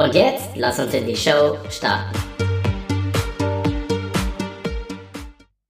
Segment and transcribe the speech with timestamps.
[0.00, 2.18] Und jetzt lass uns in die Show starten.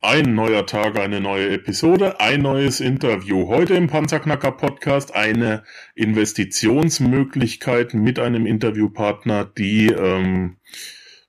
[0.01, 3.49] Ein neuer Tag, eine neue Episode, ein neues Interview.
[3.49, 5.65] Heute im Panzerknacker Podcast eine
[5.97, 10.59] Investitionsmöglichkeit mit einem Interviewpartner, die ähm,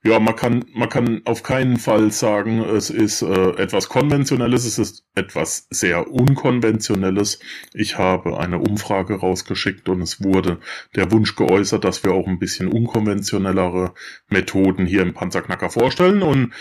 [0.03, 4.79] ja, man kann, man kann auf keinen Fall sagen, es ist äh, etwas Konventionelles, es
[4.79, 7.39] ist etwas sehr Unkonventionelles.
[7.73, 10.59] Ich habe eine Umfrage rausgeschickt und es wurde
[10.95, 13.93] der Wunsch geäußert, dass wir auch ein bisschen unkonventionellere
[14.27, 16.51] Methoden hier im Panzerknacker vorstellen und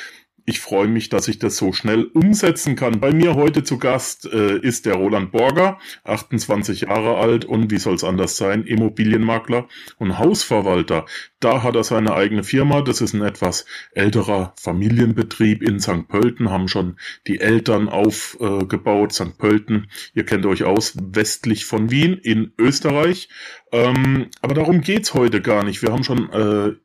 [0.45, 3.01] ich freue mich, dass ich das so schnell umsetzen kann.
[3.01, 7.79] Bei mir heute zu Gast äh, ist der Roland Borger, 28 Jahre alt und wie
[7.79, 11.07] soll es anders sein, Immobilienmakler und Hausverwalter.
[11.41, 12.83] Da hat er seine eigene Firma.
[12.83, 16.09] Das ist ein etwas älterer Familienbetrieb in St.
[16.09, 19.13] Pölten, haben schon die Eltern aufgebaut.
[19.13, 19.39] St.
[19.39, 23.29] Pölten, ihr kennt euch aus, westlich von Wien in Österreich.
[23.73, 25.83] Ähm, aber darum geht's heute gar nicht.
[25.83, 26.77] Wir haben schon äh,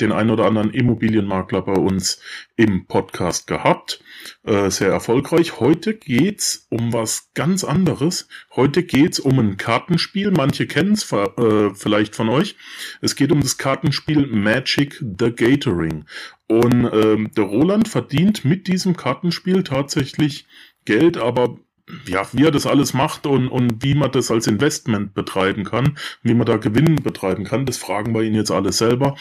[0.00, 2.20] den ein oder anderen Immobilienmakler bei uns
[2.56, 4.02] im Podcast gehabt.
[4.44, 5.60] Äh, sehr erfolgreich.
[5.60, 8.28] Heute geht's um was ganz anderes.
[8.54, 10.30] Heute geht's um ein Kartenspiel.
[10.30, 12.56] Manche kennen es äh, vielleicht von euch.
[13.00, 16.04] Es geht um das Kartenspiel Magic the Gathering.
[16.48, 20.46] Und ähm, der Roland verdient mit diesem Kartenspiel tatsächlich
[20.84, 21.58] Geld, aber
[22.06, 25.98] ja, wie er das alles macht und, und wie man das als Investment betreiben kann,
[26.22, 29.16] wie man da Gewinn betreiben kann, das fragen wir ihn jetzt alles selber.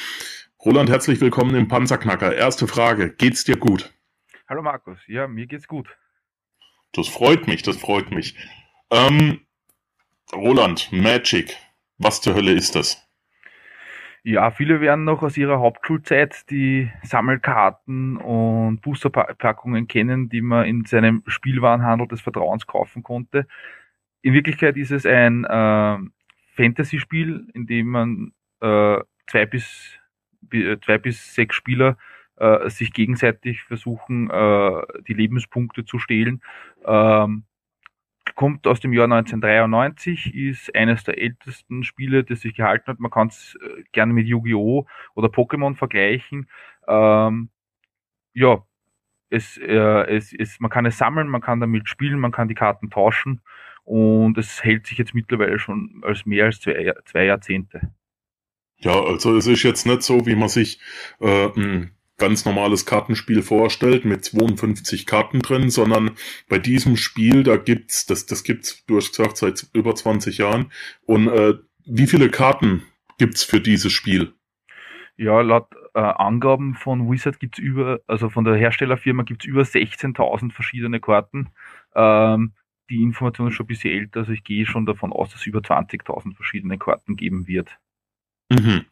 [0.66, 2.34] Roland, herzlich willkommen im Panzerknacker.
[2.34, 3.94] Erste Frage, geht's dir gut?
[4.48, 5.90] Hallo Markus, ja, mir geht's gut.
[6.94, 8.38] Das freut mich, das freut mich.
[8.90, 9.42] Ähm,
[10.34, 11.58] Roland, Magic,
[11.98, 13.06] was zur Hölle ist das?
[14.24, 20.86] Ja, viele werden noch aus ihrer Hauptschulzeit die Sammelkarten und Boosterpackungen kennen, die man in
[20.86, 23.48] seinem Spielwarenhandel des Vertrauens kaufen konnte.
[24.22, 25.98] In Wirklichkeit ist es ein äh,
[26.56, 28.32] Fantasy-Spiel, in dem man
[28.62, 30.00] äh, zwei bis
[30.50, 31.98] zwei bis sechs Spieler
[32.38, 36.42] äh, sich gegenseitig versuchen, äh, die Lebenspunkte zu stehlen.
[36.86, 37.44] Ähm,
[38.36, 43.00] kommt aus dem Jahr 1993, ist eines der ältesten Spiele, das sich gehalten hat.
[43.00, 44.86] Man kann es äh, gerne mit Yu-Gi-Oh!
[45.16, 46.50] oder Pokémon vergleichen.
[46.88, 47.50] Ähm,
[48.34, 48.64] ja,
[49.30, 52.56] es, äh, es, es, man kann es sammeln, man kann damit spielen, man kann die
[52.56, 53.42] Karten tauschen
[53.84, 57.92] und es hält sich jetzt mittlerweile schon als mehr als zwei, zwei Jahrzehnte.
[58.84, 60.80] Ja, also es ist jetzt nicht so, wie man sich
[61.22, 66.12] äh, ein ganz normales Kartenspiel vorstellt mit 52 Karten drin, sondern
[66.50, 70.70] bei diesem Spiel, da gibt's, das, das gibt's, du hast gesagt, seit über 20 Jahren.
[71.06, 71.54] Und äh,
[71.86, 72.84] wie viele Karten
[73.18, 74.34] gibt's für dieses Spiel?
[75.16, 80.52] Ja, laut äh, Angaben von Wizard gibt's über, also von der Herstellerfirma gibt's über 16.000
[80.52, 81.52] verschiedene Karten.
[81.96, 82.52] Ähm,
[82.90, 85.48] die Information ist schon ein bisschen älter, also ich gehe schon davon aus, dass es
[85.48, 87.78] über 20.000 verschiedene Karten geben wird.
[88.50, 88.86] Mhm.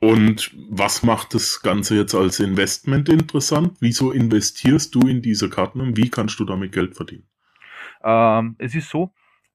[0.00, 3.76] Und was macht das Ganze jetzt als Investment interessant?
[3.80, 7.28] Wieso investierst du in diese Karten und wie kannst du damit Geld verdienen?
[8.04, 9.12] Ähm, es ist so,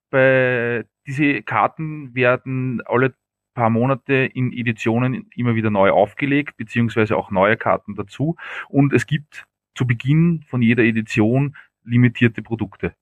[0.10, 3.14] bei diese Karten werden alle
[3.54, 8.36] paar Monate in Editionen immer wieder neu aufgelegt, beziehungsweise auch neue Karten dazu.
[8.68, 12.96] Und es gibt zu Beginn von jeder Edition limitierte Produkte.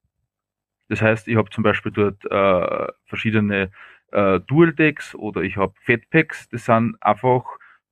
[0.89, 3.71] Das heißt, ich habe zum Beispiel dort äh, verschiedene
[4.11, 6.49] äh, Dual Decks oder ich habe Fatpacks.
[6.49, 7.43] Das sind einfach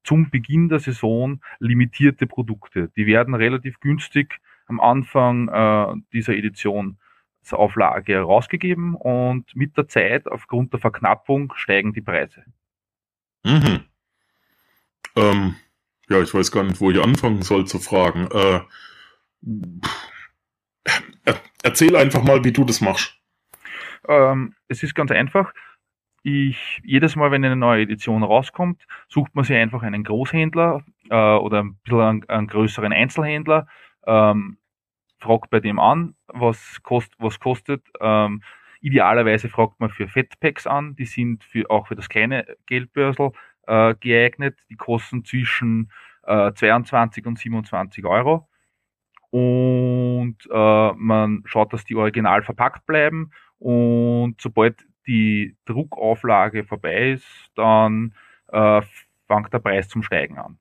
[0.03, 2.89] zum Beginn der Saison limitierte Produkte.
[2.95, 6.97] Die werden relativ günstig am Anfang äh, dieser Edition
[7.41, 12.43] zur Auflage herausgegeben und mit der Zeit, aufgrund der Verknappung, steigen die Preise.
[13.43, 13.81] Mhm.
[15.15, 15.55] Ähm,
[16.09, 18.27] ja, ich weiß gar nicht, wo ich anfangen soll zu fragen.
[18.31, 18.61] Äh,
[21.63, 23.15] erzähl einfach mal, wie du das machst.
[24.07, 25.53] Ähm, es ist ganz einfach
[26.23, 31.15] ich jedes Mal, wenn eine neue Edition rauskommt, sucht man sich einfach einen Großhändler äh,
[31.15, 33.67] oder ein bisschen einen, einen größeren Einzelhändler,
[34.05, 34.57] ähm,
[35.19, 37.85] fragt bei dem an, was, kost, was kostet.
[37.99, 38.41] Ähm,
[38.81, 43.31] idealerweise fragt man für Fettpacks an, die sind für, auch für das kleine Geldbörsel
[43.67, 44.57] äh, geeignet.
[44.69, 45.91] Die kosten zwischen
[46.23, 48.47] äh, 22 und 27 Euro.
[49.31, 57.25] Und äh, man schaut, dass die original verpackt bleiben und sobald die Druckauflage vorbei ist,
[57.55, 58.13] dann
[58.47, 58.81] äh,
[59.27, 60.59] fängt der Preis zum Steigen an.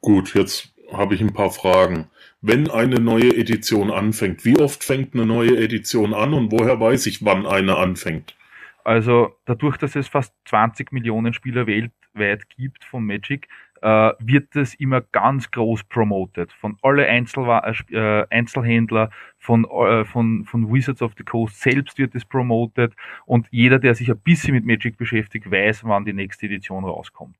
[0.00, 2.10] Gut, jetzt habe ich ein paar Fragen.
[2.42, 7.06] Wenn eine neue Edition anfängt, wie oft fängt eine neue Edition an und woher weiß
[7.06, 8.36] ich, wann eine anfängt?
[8.84, 13.48] Also dadurch, dass es fast 20 Millionen Spieler weltweit gibt von Magic,
[13.82, 16.52] äh, wird das immer ganz groß promoted.
[16.52, 17.44] Von alle Einzel
[17.90, 22.94] äh, Einzelhändler, von, äh, von, von Wizards of the Coast selbst wird es promoted
[23.26, 27.36] und jeder, der sich ein bisschen mit Magic beschäftigt, weiß, wann die nächste Edition rauskommt.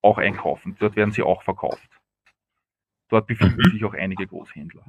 [0.02, 0.76] auch einkaufen.
[0.79, 1.88] Dort werden sie auch verkauft.
[3.08, 3.70] Dort befinden mhm.
[3.70, 4.85] sich auch einige Großhändler.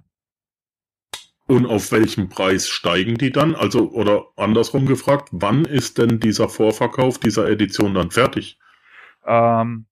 [1.47, 3.55] Und auf welchen Preis steigen die dann?
[3.55, 8.57] Also, oder andersrum gefragt, wann ist denn dieser Vorverkauf dieser Edition dann fertig?
[9.25, 9.85] Ähm,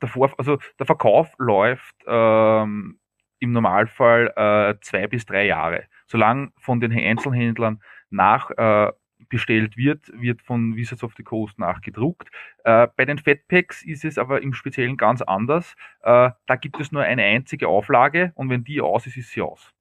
[0.00, 3.00] der, Vor also der Verkauf läuft ähm,
[3.40, 5.84] im Normalfall äh, zwei bis drei Jahre.
[6.06, 8.92] Solange von den Einzelhändlern nach äh,
[9.34, 12.30] bestellt wird, wird von Wizards of the Coast nachgedruckt.
[12.62, 15.74] Äh, bei den Fatpacks ist es aber im Speziellen ganz anders.
[16.02, 19.42] Äh, da gibt es nur eine einzige Auflage und wenn die aus ist, ist sie
[19.42, 19.72] aus.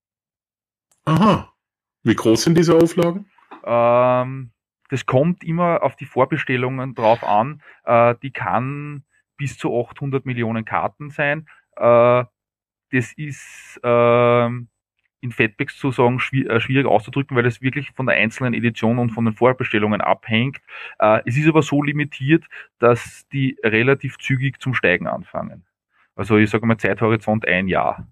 [1.06, 1.54] Aha.
[2.02, 3.30] Wie groß sind diese Auflagen?
[3.64, 4.50] Ähm,
[4.90, 7.62] das kommt immer auf die Vorbestellungen drauf an.
[7.86, 9.04] Äh, die kann
[9.38, 11.48] bis zu 800 Millionen Karten sein.
[11.76, 12.24] Äh,
[12.92, 14.70] das ist ähm,
[15.24, 19.12] in Fatpacks zu sagen äh, schwierig auszudrücken, weil es wirklich von der einzelnen Edition und
[19.12, 20.62] von den Vorbestellungen abhängt.
[21.00, 22.44] Äh, es ist aber so limitiert,
[22.80, 25.64] dass die relativ zügig zum Steigen anfangen.
[26.16, 28.08] Also ich sage mal Zeithorizont ein Jahr.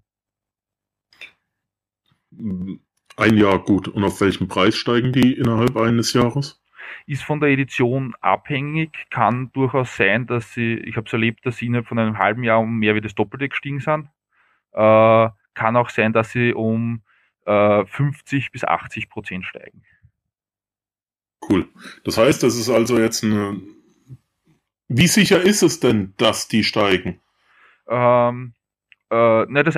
[2.31, 3.90] Ein Jahr gut.
[3.90, 6.63] Und auf welchen Preis steigen die innerhalb eines Jahres?
[7.06, 11.58] Ist von der Edition abhängig, kann durchaus sein, dass sie, ich habe es erlebt, dass
[11.58, 14.08] sie innerhalb von einem halben Jahr um mehr wie das Doppelte gestiegen sind.
[14.74, 17.01] Äh, kann auch sein, dass sie um
[17.45, 19.84] äh, 50 bis 80 Prozent steigen.
[21.48, 21.67] Cool.
[22.03, 23.60] Das heißt, das ist also jetzt eine.
[24.88, 27.20] Wie sicher ist es denn, dass die steigen?
[27.88, 28.53] Ähm,
[29.10, 29.77] äh, ne, das,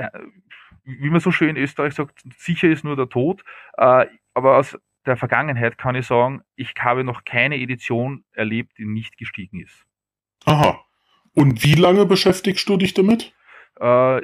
[0.83, 3.43] wie man so schön in Österreich sagt, sicher ist nur der Tod.
[3.77, 8.85] Äh, aber aus der Vergangenheit kann ich sagen, ich habe noch keine Edition erlebt, die
[8.85, 9.85] nicht gestiegen ist.
[10.45, 10.83] Aha.
[11.33, 13.33] Und wie lange beschäftigst du dich damit?
[13.79, 14.21] Äh,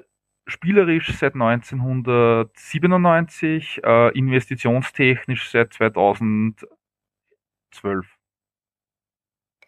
[0.49, 6.67] spielerisch seit 1997, äh, investitionstechnisch seit 2012.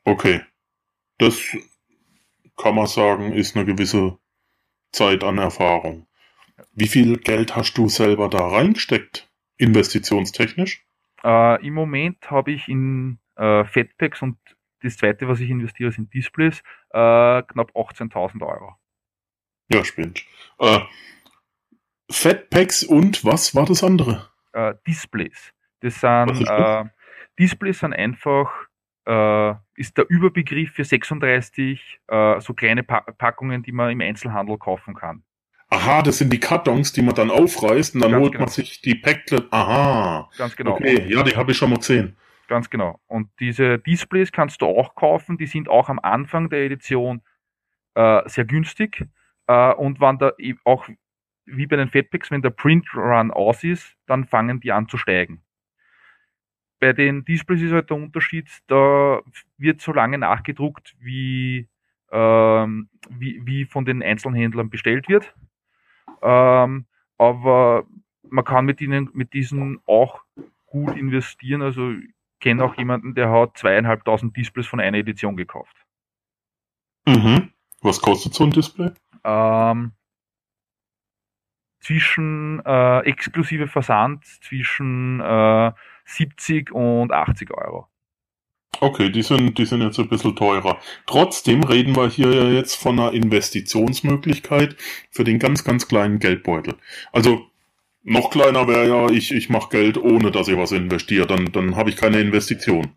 [0.04, 0.42] Okay.
[1.18, 1.42] Das
[2.58, 4.18] kann man sagen, ist eine gewisse
[4.92, 6.08] Zeit an Erfahrung.
[6.74, 10.86] Wie viel Geld hast du selber da reingesteckt, investitionstechnisch?
[11.24, 14.38] Äh, Im Moment habe ich in äh, Fatpacks und
[14.82, 16.60] das zweite, was ich investiere, sind Displays,
[16.90, 18.76] äh, knapp 18.000 Euro.
[19.72, 20.24] Ja, spinnt.
[20.60, 20.80] Äh,
[22.10, 24.30] Fatpacks und was war das andere?
[24.54, 25.54] Äh, Displays.
[25.80, 26.84] Das sind äh,
[27.40, 28.52] Displays sind einfach
[29.08, 34.58] äh, ist der Überbegriff für 36 äh, so kleine pa Packungen, die man im Einzelhandel
[34.58, 35.24] kaufen kann.
[35.70, 38.44] Aha, das sind die Kartons, die man dann aufreißt und dann Ganz holt genau.
[38.44, 39.48] man sich die Packlet.
[39.52, 40.30] Aha.
[40.38, 40.74] Ganz genau.
[40.74, 42.18] Okay, ja, die habe ich schon mal gesehen.
[42.48, 43.00] Ganz genau.
[43.08, 45.38] Und diese Displays kannst du auch kaufen.
[45.38, 47.22] Die sind auch am Anfang der Edition
[47.96, 49.06] äh, sehr günstig.
[49.48, 50.32] Äh, und wenn da
[50.64, 50.88] auch
[51.46, 54.98] wie bei den Fatpacks, wenn der Print Run aus ist, dann fangen die an zu
[54.98, 55.42] steigen.
[56.80, 59.22] Bei den Displays ist halt der Unterschied, da
[59.58, 61.68] wird so lange nachgedruckt, wie,
[62.12, 65.36] ähm, wie, wie von den Einzelhändlern bestellt wird.
[66.22, 66.86] Ähm,
[67.18, 67.86] aber
[68.30, 70.24] man kann mit ihnen, mit diesen auch
[70.66, 71.62] gut investieren.
[71.62, 75.76] Also ich kenne auch jemanden, der hat zweieinhalbtausend Displays von einer Edition gekauft.
[77.06, 77.52] Mhm.
[77.82, 78.92] Was kostet so ein Display?
[79.24, 79.94] Ähm,
[81.82, 85.72] zwischen äh, exklusive Versand zwischen äh,
[86.06, 87.88] 70 und 80 Euro.
[88.80, 90.80] Okay, die sind, die sind jetzt ein bisschen teurer.
[91.06, 94.76] Trotzdem reden wir hier ja jetzt von einer Investitionsmöglichkeit
[95.10, 96.76] für den ganz, ganz kleinen Geldbeutel.
[97.12, 97.46] Also
[98.04, 101.28] noch kleiner wäre ja, ich, ich mache Geld, ohne dass ich was investiere.
[101.28, 102.96] Dann, dann habe ich keine Investition.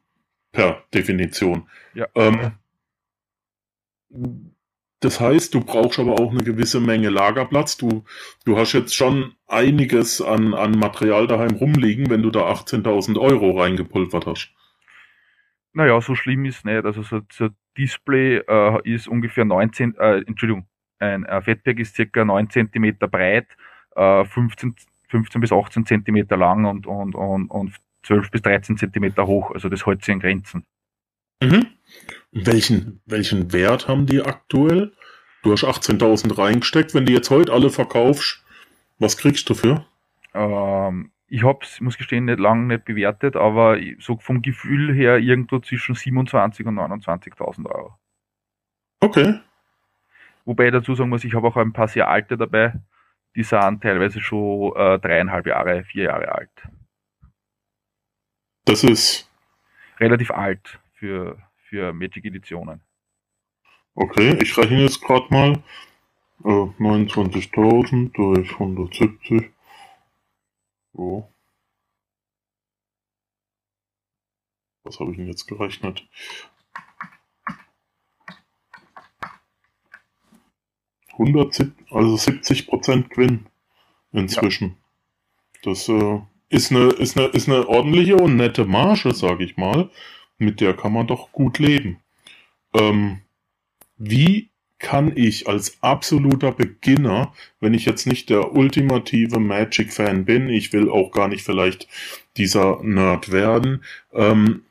[0.53, 1.69] Per Definition.
[1.95, 2.07] Ja.
[2.15, 2.53] Ähm,
[5.05, 7.77] das heißt, du brauchst aber auch eine gewisse Menge Lagerplatz.
[7.77, 8.05] Du,
[8.45, 13.61] du hast jetzt schon einiges an, an Material daheim rumliegen, wenn du da 18.000 Euro
[13.61, 14.53] reingepulvert hast.
[15.75, 16.85] Naja, so schlimm ist nicht.
[16.85, 20.67] Also so, so Display äh, ist ungefähr 19, äh, Entschuldigung,
[20.99, 23.49] ein äh, Fettberg ist circa 9 cm breit,
[23.97, 24.75] äh, 15,
[25.09, 29.51] 15 bis 18 cm lang und, und, und, und 12 bis 13 cm hoch.
[29.51, 30.65] Also das hält sich in Grenzen.
[31.43, 31.67] Mhm.
[32.33, 34.93] Welchen, welchen Wert haben die aktuell?
[35.43, 36.95] Du hast 18.000 reingesteckt.
[36.95, 38.45] Wenn die jetzt heute alle verkaufst,
[38.99, 39.87] was kriegst du dafür?
[40.33, 45.59] Ähm, ich hab's, muss gestehen, nicht lange nicht bewertet, aber so vom Gefühl her irgendwo
[45.61, 47.99] zwischen 27 und 29.000 Euro.
[49.01, 49.41] Okay.
[50.45, 52.75] Wobei ich dazu sagen muss, ich habe auch ein paar sehr alte dabei,
[53.37, 56.51] die sind teilweise schon äh, dreieinhalb Jahre, vier Jahre alt.
[58.65, 59.31] Das ist
[60.01, 62.81] Relativ alt für, für Magic-Editionen.
[63.95, 64.39] okay.
[64.43, 65.63] Ich rechne jetzt gerade mal.
[66.45, 69.51] Äh, 29.000 durch 170.
[70.93, 71.33] So.
[74.85, 76.07] Was habe ich denn jetzt gerechnet?
[81.19, 83.47] 170, also 70 Prozent Gewinn
[84.13, 84.77] inzwischen.
[85.63, 89.91] Das äh, ist, eine, ist, eine, ist eine ordentliche und nette Marge, sage ich mal.
[90.45, 92.01] Mit der kann man doch gut leben.
[92.75, 93.21] Ähm,
[93.97, 100.73] wie kann ich als absoluter Beginner, wenn ich jetzt nicht der ultimative Magic-Fan bin, ich
[100.73, 101.89] will auch gar nicht vielleicht
[102.37, 103.83] dieser Nerd werden,
[104.13, 104.63] ähm,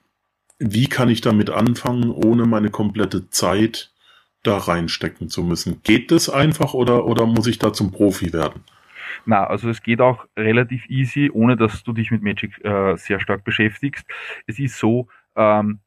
[0.60, 3.92] wie kann ich damit anfangen, ohne meine komplette Zeit
[4.44, 5.82] da reinstecken zu müssen?
[5.84, 8.64] Geht das einfach oder, oder muss ich da zum Profi werden?
[9.26, 13.20] Na, also es geht auch relativ easy, ohne dass du dich mit Magic äh, sehr
[13.20, 14.06] stark beschäftigst.
[14.48, 15.80] Es ist so, ähm,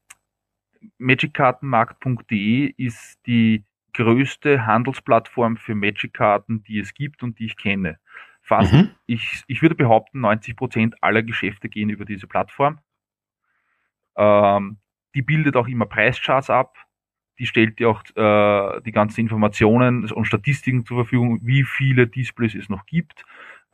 [0.99, 7.99] magickartenmarkt.de ist die größte Handelsplattform für Magic-Karten, die es gibt und die ich kenne.
[8.43, 8.91] Fast, Mhm.
[9.07, 12.79] ich, ich würde behaupten, 90% aller Geschäfte gehen über diese Plattform.
[14.17, 14.79] Ähm,
[15.15, 16.76] die bildet auch immer Preischarts ab.
[17.38, 22.55] Die stellt dir auch äh, die ganzen Informationen und Statistiken zur Verfügung, wie viele Displays
[22.55, 23.25] es noch gibt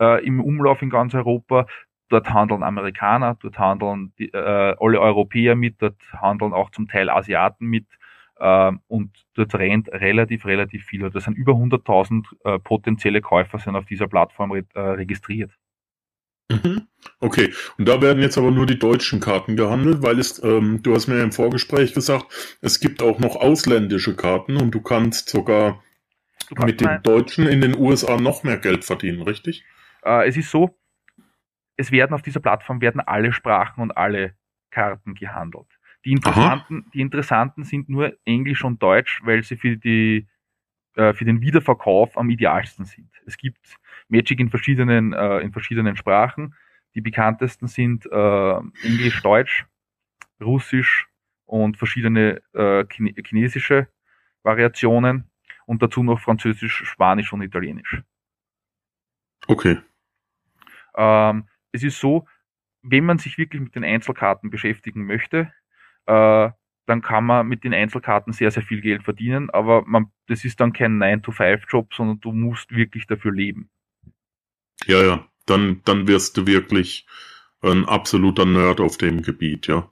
[0.01, 1.67] äh, im Umlauf in ganz Europa.
[2.13, 7.09] Dort handeln Amerikaner, dort handeln die, äh, alle Europäer mit, dort handeln auch zum Teil
[7.09, 7.87] Asiaten mit
[8.39, 11.09] ähm, und dort rennt relativ, relativ viel.
[11.09, 15.53] Da sind über 100.000 äh, potenzielle Käufer sind auf dieser Plattform re äh, registriert.
[16.51, 16.87] Mhm.
[17.19, 20.95] Okay, und da werden jetzt aber nur die deutschen Karten gehandelt, weil es, ähm, du
[20.95, 25.83] hast mir im Vorgespräch gesagt, es gibt auch noch ausländische Karten und du kannst sogar
[26.51, 29.65] Du kannst mit den Deutschen in den USA noch mehr Geld verdienen, richtig?
[30.05, 30.77] Äh, es ist so,
[31.77, 34.35] es werden auf dieser Plattform werden alle Sprachen und alle
[34.71, 35.67] Karten gehandelt.
[36.05, 40.27] Die interessanten, die interessanten sind nur Englisch und Deutsch, weil sie für die
[40.95, 43.11] äh, für den Wiederverkauf am idealsten sind.
[43.25, 46.55] Es gibt Magic in verschiedenen äh, in verschiedenen Sprachen.
[46.95, 49.67] Die bekanntesten sind äh, Englisch, Deutsch,
[50.41, 51.09] Russisch
[51.47, 53.89] und verschiedene äh, Chine chinesische
[54.43, 55.31] Variationen
[55.67, 58.03] und dazu noch Französisch, Spanisch und Italienisch.
[59.47, 59.79] Okay.
[60.97, 62.27] Ähm, es ist so,
[62.83, 65.53] wenn man sich wirklich mit den Einzelkarten beschäftigen möchte,
[66.07, 66.51] äh,
[66.87, 70.61] dann kann man mit den Einzelkarten sehr, sehr viel Geld verdienen, aber man, das ist
[70.61, 73.71] dann kein 9-to-5-Job, sondern du musst wirklich dafür leben.
[74.87, 75.27] Ja, ja.
[75.47, 77.07] Dann, dann wirst du wirklich
[77.63, 79.89] ein absoluter Nerd auf dem Gebiet, ja.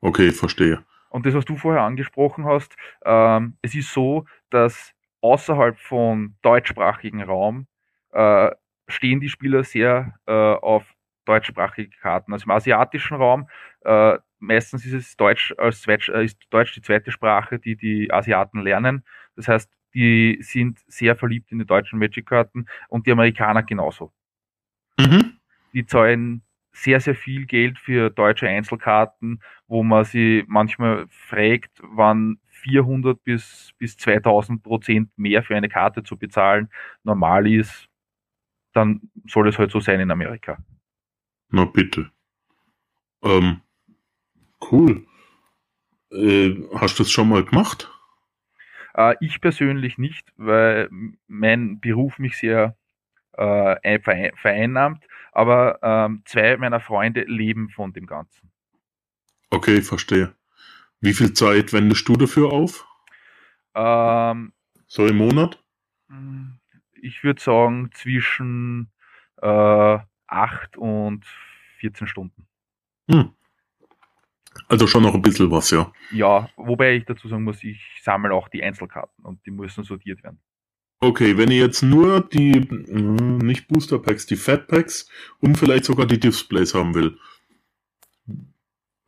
[0.00, 0.84] Okay, verstehe.
[1.08, 7.22] Und das, was du vorher angesprochen hast, ähm, es ist so, dass außerhalb von deutschsprachigen
[7.22, 7.66] Raum
[8.12, 8.50] äh,
[8.88, 10.84] stehen die Spieler sehr äh, auf
[11.24, 12.32] deutschsprachige Karten.
[12.32, 13.48] Also im asiatischen Raum
[13.84, 18.12] äh, meistens ist es Deutsch als zweit, äh, ist Deutsch die zweite Sprache, die die
[18.12, 19.04] Asiaten lernen.
[19.36, 24.12] Das heißt, die sind sehr verliebt in die deutschen Magic-Karten und die Amerikaner genauso.
[24.98, 25.38] Mhm.
[25.72, 32.38] Die zahlen sehr, sehr viel Geld für deutsche Einzelkarten, wo man sie manchmal fragt, wann
[32.48, 36.68] 400 bis, bis 2000 Prozent mehr für eine Karte zu bezahlen
[37.04, 37.88] normal ist,
[38.72, 40.58] dann soll es halt so sein in Amerika.
[41.54, 42.10] Na bitte.
[43.22, 43.60] Ähm,
[44.72, 45.06] cool.
[46.10, 47.88] Äh, hast du das schon mal gemacht?
[48.94, 50.88] Äh, ich persönlich nicht, weil
[51.28, 52.76] mein Beruf mich sehr
[53.34, 54.00] äh,
[54.34, 58.50] vereinnahmt, aber ähm, zwei meiner Freunde leben von dem Ganzen.
[59.50, 60.34] Okay, verstehe.
[61.00, 62.84] Wie viel Zeit wendest du dafür auf?
[63.76, 64.52] Ähm,
[64.88, 65.62] so im Monat?
[67.00, 68.90] Ich würde sagen zwischen
[69.40, 69.98] äh,
[70.34, 71.24] 8 und
[71.78, 72.46] 14 Stunden.
[73.10, 73.30] Hm.
[74.68, 75.92] Also schon noch ein bisschen was, ja.
[76.12, 80.22] Ja, wobei ich dazu sagen muss, ich sammle auch die Einzelkarten und die müssen sortiert
[80.22, 80.38] werden.
[81.00, 85.08] Okay, wenn ihr jetzt nur die, äh, nicht Booster Packs, die Fat Packs
[85.40, 87.18] und vielleicht sogar die Displays haben will,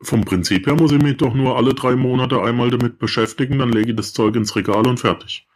[0.01, 3.71] vom Prinzip her muss ich mich doch nur alle drei Monate einmal damit beschäftigen, dann
[3.71, 5.46] lege ich das Zeug ins Regal und fertig.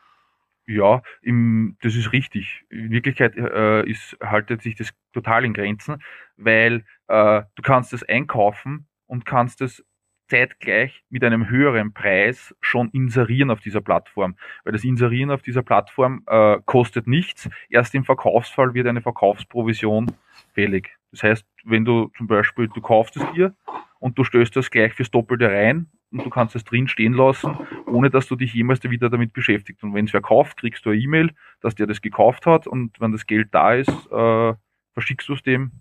[0.68, 2.64] Ja, im, das ist richtig.
[2.70, 6.02] In Wirklichkeit äh, ist, haltet sich das total in Grenzen,
[6.38, 9.84] weil äh, du kannst das einkaufen und kannst es
[10.30, 14.38] zeitgleich mit einem höheren Preis schon inserieren auf dieser Plattform.
[14.64, 17.50] Weil das Inserieren auf dieser Plattform äh, kostet nichts.
[17.70, 20.14] Erst im Verkaufsfall wird eine Verkaufsprovision
[20.54, 20.96] fällig.
[21.12, 23.54] Das heißt, wenn du zum Beispiel, du kaufst es dir
[24.00, 27.58] und du stößt das gleich fürs Doppelte rein und du kannst es drin stehen lassen,
[27.86, 29.84] ohne dass du dich jemals wieder damit beschäftigst.
[29.84, 33.00] Und wenn es wer kauft, kriegst du eine E-Mail, dass der das gekauft hat und
[33.00, 34.54] wenn das Geld da ist, äh,
[34.94, 35.72] verschickst du es dem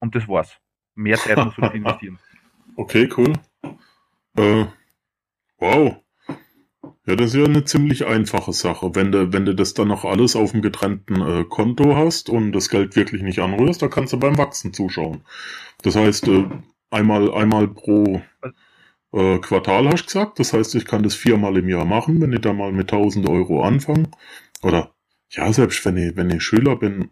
[0.00, 0.58] und das war's.
[0.94, 2.18] Mehr Zeit musst du nicht investieren.
[2.76, 3.32] Okay, cool.
[4.36, 4.66] Äh,
[5.58, 5.96] wow.
[7.06, 8.94] Ja, das ist ja eine ziemlich einfache Sache.
[8.94, 12.52] Wenn du, wenn du das dann noch alles auf dem getrennten äh, Konto hast und
[12.52, 15.22] das Geld wirklich nicht anrührst, da kannst du beim Wachsen zuschauen.
[15.82, 16.48] Das heißt, äh,
[16.90, 18.22] einmal, einmal pro
[19.12, 20.38] äh, Quartal hast gesagt.
[20.38, 23.28] Das heißt, ich kann das viermal im Jahr machen, wenn ich da mal mit 1000
[23.28, 24.10] Euro anfange.
[24.62, 24.94] Oder,
[25.30, 27.10] ja, selbst wenn ich, wenn ich Schüler bin,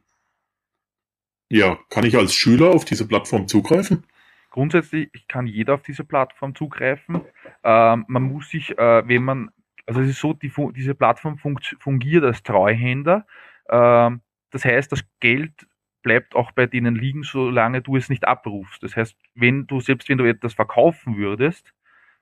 [1.50, 4.04] ja, kann ich als Schüler auf diese Plattform zugreifen?
[4.50, 7.22] Grundsätzlich kann jeder auf diese Plattform zugreifen.
[7.64, 9.50] Ähm, man muss sich, äh, wenn man,
[9.86, 13.26] also es ist so, die, diese Plattform fungiert als Treuhänder.
[13.68, 15.52] Ähm, das heißt, das Geld
[16.02, 18.82] bleibt auch bei denen liegen, solange du es nicht abrufst.
[18.82, 21.72] Das heißt, wenn du, selbst wenn du etwas verkaufen würdest,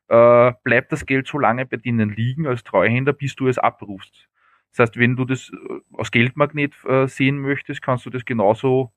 [0.08, 4.28] äh, bleibt das Geld so lange bei denen liegen als Treuhänder, bis du es abrufst.
[4.70, 8.92] Das heißt, wenn du das äh, aus Geldmagnet äh, sehen möchtest, kannst du das genauso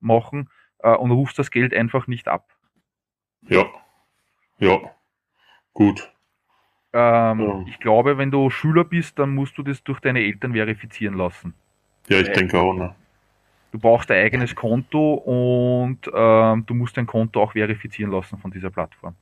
[0.00, 2.50] machen äh, und rufst das Geld einfach nicht ab.
[3.42, 3.66] Ja.
[4.58, 4.78] Ja.
[5.72, 6.12] Gut.
[6.92, 7.64] Ähm, ja.
[7.68, 11.54] Ich glaube, wenn du Schüler bist, dann musst du das durch deine Eltern verifizieren lassen.
[12.08, 12.94] Ja, ich denke auch, ne?
[13.72, 18.50] Du brauchst ein eigenes Konto und ähm, du musst dein Konto auch verifizieren lassen von
[18.50, 19.16] dieser Plattform.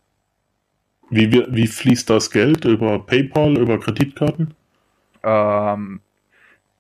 [1.11, 2.65] Wie, wie fließt das Geld?
[2.65, 4.55] Über PayPal, über Kreditkarten?
[5.23, 6.01] Ähm,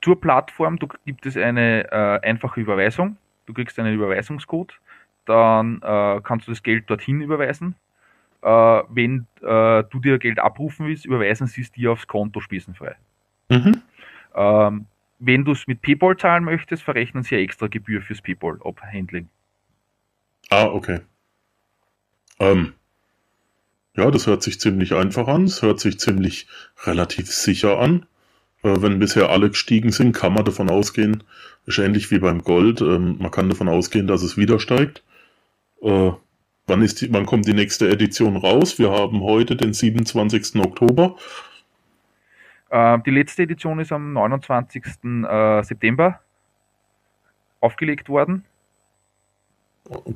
[0.02, 3.16] zur Plattform gibt es eine äh, einfache Überweisung.
[3.46, 4.78] Du kriegst einen Überweisungscode,
[5.26, 7.74] dann äh, kannst du das Geld dorthin überweisen.
[8.42, 12.96] Äh, wenn äh, du dir Geld abrufen willst, überweisen sie es dir aufs Konto spießenfrei.
[13.48, 13.82] Mhm.
[14.34, 14.86] Ähm,
[15.18, 19.28] wenn du es mit PayPal zahlen möchtest, verrechnen sie eine extra Gebühr fürs PayPal-Handling.
[20.50, 21.00] Ah, okay.
[22.38, 22.74] Ähm,
[23.96, 25.44] ja, das hört sich ziemlich einfach an.
[25.44, 26.46] Es hört sich ziemlich
[26.84, 28.06] relativ sicher an.
[28.62, 31.22] Äh, wenn bisher alle gestiegen sind, kann man davon ausgehen,
[31.66, 35.04] ist ähnlich wie beim Gold, ähm, man kann davon ausgehen, dass es wieder steigt.
[35.82, 36.10] Äh,
[36.66, 38.78] wann, ist die, wann kommt die nächste Edition raus?
[38.78, 40.56] Wir haben heute den 27.
[40.56, 41.16] Oktober.
[42.70, 44.84] Äh, die letzte Edition ist am 29.
[45.04, 46.20] Äh, September
[47.60, 48.44] aufgelegt worden.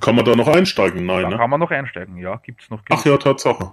[0.00, 1.04] Kann man da noch einsteigen?
[1.06, 1.24] Nein.
[1.24, 1.36] Da ne?
[1.36, 2.36] kann man noch einsteigen, ja.
[2.36, 2.80] Gibt es noch.
[2.88, 3.72] Ach ja, Tatsache.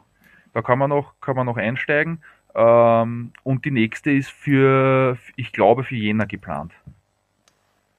[0.53, 2.21] Da kann man noch, kann man noch einsteigen.
[2.53, 6.71] Ähm, und die nächste ist für, ich glaube, für Jänner geplant.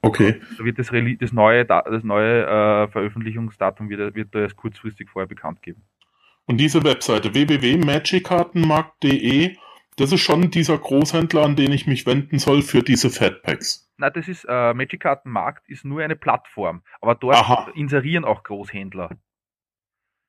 [0.01, 0.41] Okay.
[0.57, 5.27] Da wird das, das neue, das neue äh, Veröffentlichungsdatum wird, wird da erst kurzfristig vorher
[5.27, 5.81] bekannt geben.
[6.45, 9.57] Und diese Webseite www.magickartenmarkt.de
[9.97, 13.86] das ist schon dieser Großhändler, an den ich mich wenden soll für diese Fatpacks.
[13.97, 17.71] Na, das ist äh, Magic Karten Markt ist nur eine Plattform, aber dort Aha.
[17.73, 19.17] inserieren auch Großhändler.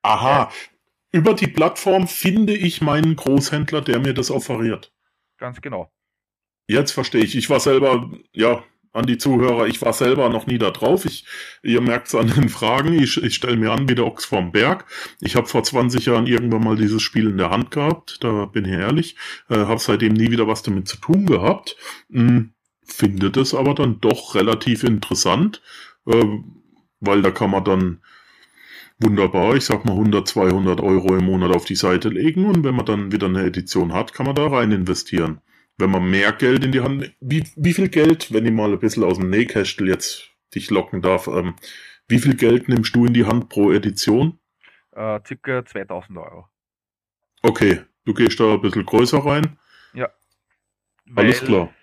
[0.01, 0.29] Aha.
[0.29, 0.51] Ja.
[1.11, 4.93] Über die Plattform finde ich meinen Großhändler, der mir das offeriert.
[5.37, 5.91] Ganz genau.
[6.67, 7.35] Jetzt verstehe ich.
[7.35, 11.05] Ich war selber, ja, an die Zuhörer, ich war selber noch nie da drauf.
[11.05, 11.25] Ich,
[11.61, 14.51] ihr merkt es an den Fragen, ich, ich stelle mir an wie der Ochs vom
[14.51, 14.85] Berg.
[15.19, 18.65] Ich habe vor 20 Jahren irgendwann mal dieses Spiel in der Hand gehabt, da bin
[18.65, 19.15] ich ehrlich,
[19.49, 21.75] äh, habe seitdem nie wieder was damit zu tun gehabt.
[22.11, 22.53] Hm,
[22.89, 25.61] findet es aber dann doch relativ interessant,
[26.05, 26.25] äh,
[26.99, 28.01] weil da kann man dann
[28.99, 32.75] wunderbar, ich sag mal 100, 200 Euro im Monat auf die Seite legen und wenn
[32.75, 35.41] man dann wieder eine Edition hat, kann man da rein investieren
[35.79, 38.79] wenn man mehr Geld in die Hand, wie, wie viel Geld, wenn ich mal ein
[38.79, 41.55] bisschen aus dem Nähkästel jetzt dich locken darf, ähm,
[42.07, 44.39] wie viel Geld nimmst du in die Hand pro Edition?
[44.91, 46.47] Äh, circa 2000 Euro.
[47.41, 49.57] Okay, du gehst da ein bisschen größer rein?
[49.93, 50.09] Ja.
[51.15, 51.73] Alles klar.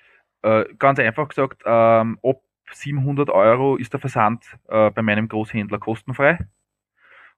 [0.47, 5.81] Äh, ganz einfach gesagt, ähm, ab 700 Euro ist der Versand äh, bei meinem Großhändler
[5.81, 6.39] kostenfrei.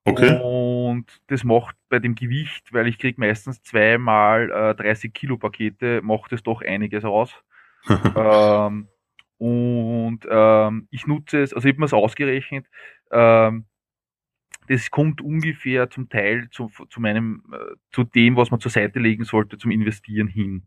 [0.04, 0.38] Okay.
[0.42, 6.02] Und das macht bei dem Gewicht, weil ich kriege meistens zweimal äh, 30 Kilo Pakete,
[6.02, 7.32] macht es doch einiges aus.
[7.88, 8.88] ähm,
[9.38, 12.66] und ähm, ich nutze es, also ich habe mir es ausgerechnet,
[13.10, 13.64] ähm,
[14.68, 18.98] das kommt ungefähr zum Teil zu, zu meinem, äh, zu dem, was man zur Seite
[18.98, 20.66] legen sollte zum Investieren hin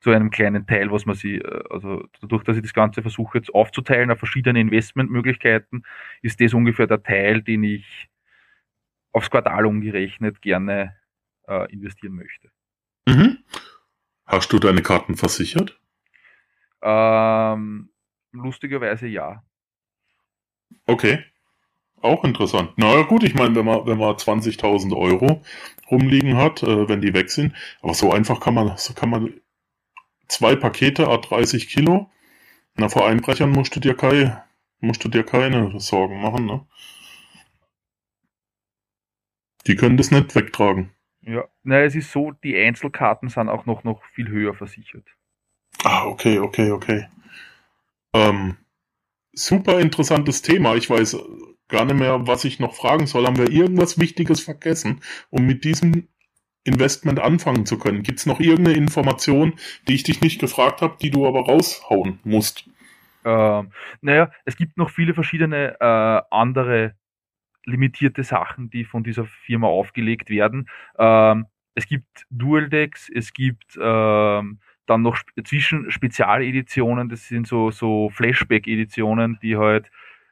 [0.00, 3.38] zu einem kleinen Teil, was man sie, äh, also dadurch, dass ich das Ganze versuche
[3.38, 5.84] jetzt aufzuteilen auf verschiedene Investmentmöglichkeiten,
[6.22, 8.08] ist das ungefähr der Teil, den ich
[9.12, 10.96] aufs Quartal umgerechnet gerne
[11.46, 12.50] äh, investieren möchte.
[13.06, 13.38] Mhm.
[14.26, 15.80] Hast du deine Karten versichert?
[16.82, 17.90] Ähm,
[18.32, 19.42] lustigerweise ja.
[20.86, 21.24] Okay.
[22.00, 22.72] Auch interessant.
[22.76, 25.42] Na ja, gut, ich meine, wenn man, wenn man 20.000 Euro
[25.90, 29.34] rumliegen hat, äh, wenn die weg sind, aber so einfach kann man, so kann man
[30.28, 32.10] zwei Pakete, a 30 Kilo.
[32.74, 34.44] Na, vor Einbrechern musst du dir, keine,
[34.80, 36.66] musst du dir keine Sorgen machen, ne?
[39.66, 40.92] Die können das nicht wegtragen.
[41.20, 45.04] Ja, na, es ist so, die Einzelkarten sind auch noch, noch viel höher versichert.
[45.84, 47.06] Ah, okay, okay, okay.
[48.14, 48.56] Ähm,
[49.32, 50.74] super interessantes Thema.
[50.76, 51.18] Ich weiß
[51.68, 53.26] gar nicht mehr, was ich noch fragen soll.
[53.26, 56.08] Haben wir irgendwas Wichtiges vergessen, um mit diesem
[56.68, 58.02] Investment anfangen zu können?
[58.02, 59.54] Gibt es noch irgendeine Information,
[59.88, 62.68] die ich dich nicht gefragt habe, die du aber raushauen musst?
[63.24, 66.94] Ähm, naja, es gibt noch viele verschiedene äh, andere
[67.64, 70.68] limitierte Sachen, die von dieser Firma aufgelegt werden.
[70.98, 77.70] Ähm, es gibt Dual Decks, es gibt ähm, dann noch zwischen Spezialeditionen, das sind so,
[77.70, 79.90] so Flashback-Editionen, die halt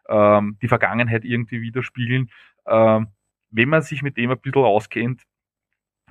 [0.08, 2.30] ähm, die Vergangenheit irgendwie widerspiegeln.
[2.66, 3.08] Ähm,
[3.50, 5.22] wenn man sich mit dem ein bisschen auskennt,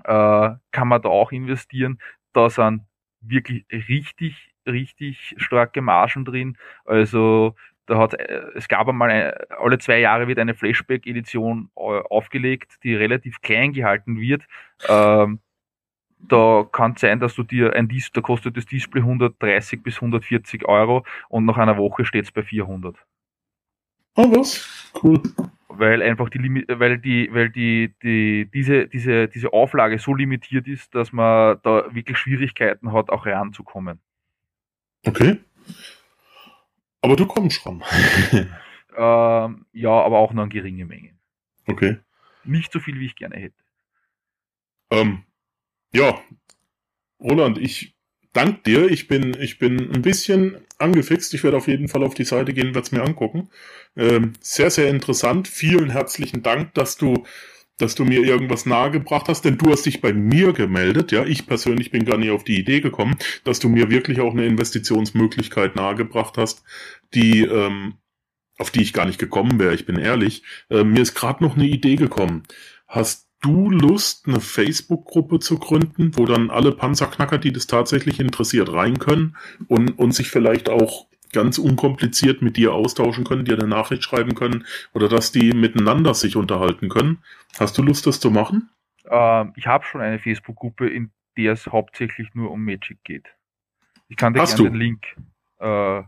[0.03, 1.99] kann man da auch investieren.
[2.33, 2.81] Da sind
[3.21, 6.57] wirklich richtig, richtig starke Margen drin.
[6.85, 7.55] Also
[7.85, 12.77] da hat äh, es gab einmal eine, alle zwei Jahre wird eine Flashback-Edition äh, aufgelegt,
[12.83, 14.43] die relativ klein gehalten wird.
[14.87, 15.39] Ähm,
[16.19, 19.95] da kann es sein, dass du dir ein Dis da kostet das Display 130 bis
[19.97, 22.95] 140 Euro und nach einer Woche steht es bei 400.
[24.15, 24.91] Oh was?
[25.03, 25.21] Cool
[25.67, 30.93] weil einfach die weil die weil die die diese diese diese Auflage so limitiert ist,
[30.93, 33.99] dass man da wirklich Schwierigkeiten hat, auch ranzukommen.
[35.05, 35.39] Okay.
[37.01, 37.83] Aber du kommst ran.
[38.97, 41.19] ähm, ja, aber auch nur in geringe Mengen.
[41.67, 41.97] Okay.
[42.43, 43.63] Nicht so viel, wie ich gerne hätte.
[44.91, 45.23] Ähm,
[45.93, 46.19] ja,
[47.19, 47.94] Roland, ich
[48.35, 48.91] danke dir.
[48.91, 51.33] Ich bin, ich bin ein bisschen angefixt.
[51.33, 53.49] Ich werde auf jeden Fall auf die Seite gehen, werde es mir angucken.
[53.95, 55.47] Ähm, sehr, sehr interessant.
[55.47, 57.25] Vielen herzlichen Dank, dass du,
[57.77, 61.11] dass du mir irgendwas nahegebracht hast, denn du hast dich bei mir gemeldet.
[61.11, 64.33] Ja, ich persönlich bin gar nicht auf die Idee gekommen, dass du mir wirklich auch
[64.33, 66.63] eine Investitionsmöglichkeit nahegebracht hast,
[67.13, 67.95] die, ähm,
[68.57, 69.73] auf die ich gar nicht gekommen wäre.
[69.73, 70.43] Ich bin ehrlich.
[70.69, 72.43] Äh, mir ist gerade noch eine Idee gekommen.
[72.87, 78.73] Hast du Lust, eine Facebook-Gruppe zu gründen, wo dann alle Panzerknacker, die das tatsächlich interessiert,
[78.73, 83.67] rein können und, und sich vielleicht auch ganz unkompliziert mit dir austauschen können, dir eine
[83.67, 87.19] Nachricht schreiben können oder dass die miteinander sich unterhalten können.
[87.59, 88.69] Hast du Lust, das zu machen?
[89.07, 93.27] Ähm, ich habe schon eine Facebook-Gruppe, in der es hauptsächlich nur um Magic geht.
[94.07, 95.05] Ich kann dir gerne den Link
[95.59, 96.01] äh,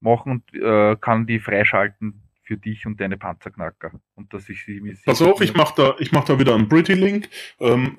[0.00, 3.92] machen und äh, kann die freischalten für dich und deine Panzerknacker.
[4.14, 7.28] Und dass ich sie Pass auf, ich mache da, ich mach da wieder einen Pretty-Link.
[7.60, 7.98] Ähm,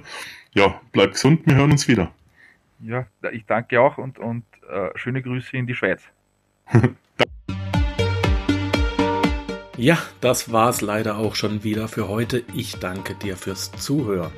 [0.53, 1.43] Ja, bleib gesund.
[1.45, 2.13] Wir hören uns wieder.
[2.81, 6.03] Ja, ich danke auch und, und äh, schöne Grüße in die Schweiz.
[9.77, 12.45] ja, das war's leider auch schon wieder für heute.
[12.55, 14.31] Ich danke dir fürs Zuhören.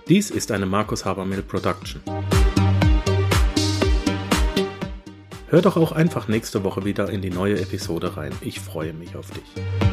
[0.09, 2.03] Dies ist eine Markus Habermill Production.
[5.47, 8.33] Hör doch auch einfach nächste Woche wieder in die neue Episode rein.
[8.41, 9.92] Ich freue mich auf dich.